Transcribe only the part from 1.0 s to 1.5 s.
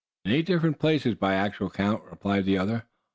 by